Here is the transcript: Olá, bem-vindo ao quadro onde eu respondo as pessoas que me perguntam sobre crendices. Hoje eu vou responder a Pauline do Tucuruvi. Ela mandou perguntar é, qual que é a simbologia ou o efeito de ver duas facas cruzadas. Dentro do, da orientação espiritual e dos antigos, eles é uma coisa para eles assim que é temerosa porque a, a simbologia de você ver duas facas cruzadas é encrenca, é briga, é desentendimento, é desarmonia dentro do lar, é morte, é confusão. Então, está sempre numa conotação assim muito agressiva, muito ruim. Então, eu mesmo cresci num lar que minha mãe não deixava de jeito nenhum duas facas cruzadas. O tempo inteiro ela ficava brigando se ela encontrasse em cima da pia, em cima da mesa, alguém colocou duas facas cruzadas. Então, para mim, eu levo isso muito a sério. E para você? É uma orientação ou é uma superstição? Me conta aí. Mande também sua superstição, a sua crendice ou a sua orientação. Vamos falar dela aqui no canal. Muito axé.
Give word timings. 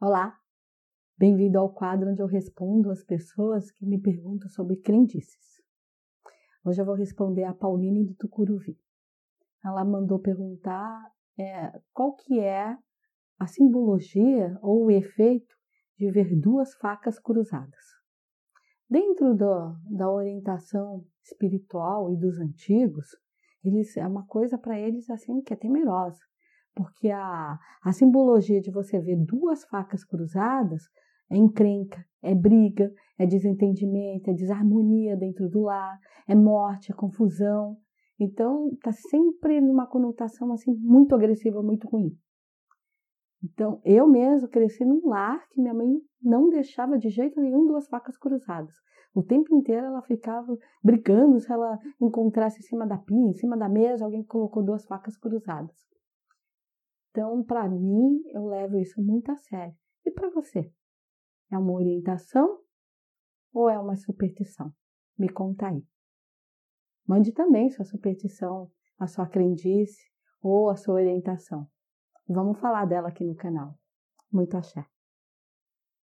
Olá, 0.00 0.38
bem-vindo 1.18 1.58
ao 1.58 1.74
quadro 1.74 2.08
onde 2.08 2.22
eu 2.22 2.28
respondo 2.28 2.88
as 2.88 3.02
pessoas 3.02 3.68
que 3.72 3.84
me 3.84 4.00
perguntam 4.00 4.48
sobre 4.48 4.76
crendices. 4.76 5.60
Hoje 6.64 6.80
eu 6.80 6.86
vou 6.86 6.94
responder 6.94 7.42
a 7.42 7.52
Pauline 7.52 8.04
do 8.04 8.14
Tucuruvi. 8.14 8.78
Ela 9.64 9.84
mandou 9.84 10.20
perguntar 10.20 11.12
é, 11.36 11.72
qual 11.92 12.14
que 12.14 12.38
é 12.38 12.78
a 13.40 13.46
simbologia 13.48 14.56
ou 14.62 14.84
o 14.84 14.90
efeito 14.92 15.52
de 15.98 16.08
ver 16.12 16.38
duas 16.38 16.76
facas 16.76 17.18
cruzadas. 17.18 17.84
Dentro 18.88 19.34
do, 19.34 19.76
da 19.90 20.08
orientação 20.08 21.04
espiritual 21.24 22.12
e 22.12 22.16
dos 22.16 22.38
antigos, 22.38 23.16
eles 23.64 23.96
é 23.96 24.06
uma 24.06 24.24
coisa 24.28 24.56
para 24.56 24.78
eles 24.78 25.10
assim 25.10 25.42
que 25.42 25.52
é 25.52 25.56
temerosa 25.56 26.20
porque 26.78 27.10
a, 27.10 27.58
a 27.82 27.92
simbologia 27.92 28.60
de 28.60 28.70
você 28.70 29.00
ver 29.00 29.16
duas 29.16 29.64
facas 29.64 30.04
cruzadas 30.04 30.84
é 31.28 31.36
encrenca, 31.36 32.06
é 32.22 32.36
briga, 32.36 32.94
é 33.18 33.26
desentendimento, 33.26 34.30
é 34.30 34.32
desarmonia 34.32 35.16
dentro 35.16 35.48
do 35.48 35.62
lar, 35.62 35.98
é 36.28 36.36
morte, 36.36 36.92
é 36.92 36.94
confusão. 36.94 37.76
Então, 38.16 38.68
está 38.74 38.92
sempre 38.92 39.60
numa 39.60 39.88
conotação 39.88 40.52
assim 40.52 40.72
muito 40.72 41.16
agressiva, 41.16 41.60
muito 41.64 41.88
ruim. 41.88 42.16
Então, 43.42 43.80
eu 43.84 44.06
mesmo 44.06 44.48
cresci 44.48 44.84
num 44.84 45.08
lar 45.08 45.48
que 45.48 45.60
minha 45.60 45.74
mãe 45.74 46.00
não 46.22 46.48
deixava 46.48 46.96
de 46.96 47.08
jeito 47.08 47.40
nenhum 47.40 47.66
duas 47.66 47.88
facas 47.88 48.16
cruzadas. 48.16 48.74
O 49.12 49.22
tempo 49.24 49.52
inteiro 49.52 49.84
ela 49.84 50.02
ficava 50.02 50.56
brigando 50.82 51.40
se 51.40 51.50
ela 51.50 51.76
encontrasse 52.00 52.60
em 52.60 52.62
cima 52.62 52.86
da 52.86 52.98
pia, 52.98 53.30
em 53.30 53.34
cima 53.34 53.56
da 53.56 53.68
mesa, 53.68 54.04
alguém 54.04 54.22
colocou 54.22 54.62
duas 54.62 54.86
facas 54.86 55.16
cruzadas. 55.16 55.88
Então, 57.18 57.42
para 57.42 57.68
mim, 57.68 58.22
eu 58.32 58.46
levo 58.46 58.78
isso 58.78 59.02
muito 59.02 59.32
a 59.32 59.36
sério. 59.36 59.74
E 60.06 60.10
para 60.12 60.30
você? 60.30 60.72
É 61.50 61.58
uma 61.58 61.72
orientação 61.72 62.60
ou 63.52 63.68
é 63.68 63.76
uma 63.76 63.96
superstição? 63.96 64.72
Me 65.18 65.28
conta 65.28 65.66
aí. 65.66 65.84
Mande 67.04 67.32
também 67.32 67.70
sua 67.70 67.84
superstição, 67.84 68.70
a 68.96 69.08
sua 69.08 69.26
crendice 69.26 70.00
ou 70.40 70.70
a 70.70 70.76
sua 70.76 70.94
orientação. 70.94 71.68
Vamos 72.28 72.60
falar 72.60 72.84
dela 72.84 73.08
aqui 73.08 73.24
no 73.24 73.34
canal. 73.34 73.76
Muito 74.32 74.56
axé. 74.56 74.86